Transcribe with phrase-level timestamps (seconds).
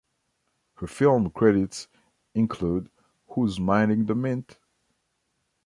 [0.77, 1.87] Her film credits
[2.33, 2.89] include
[3.27, 4.57] Who's Minding the Mint?